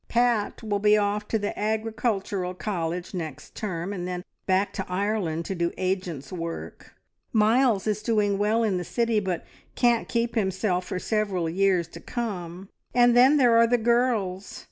"Pat 0.07 0.63
will 0.63 0.79
be 0.79 0.97
off 0.97 1.27
to 1.27 1.37
the 1.37 1.55
Agricultural 1.59 2.55
College 2.55 3.13
next 3.13 3.53
term, 3.53 3.93
and 3.93 4.07
then 4.07 4.25
back 4.47 4.73
to 4.73 4.91
Ireland 4.91 5.45
to 5.45 5.53
do 5.53 5.71
agent's 5.77 6.31
work; 6.31 6.95
Miles 7.31 7.85
is 7.85 8.01
doing 8.01 8.39
well 8.39 8.63
in 8.63 8.77
the 8.77 8.83
city, 8.83 9.19
but 9.19 9.45
can't 9.75 10.09
keep 10.09 10.33
himself 10.33 10.85
for 10.85 10.97
several 10.97 11.47
years 11.47 11.87
to 11.89 11.99
come; 11.99 12.69
and 12.95 13.15
then 13.15 13.37
there 13.37 13.55
are 13.59 13.67
the 13.67 13.77
girls. 13.77 14.59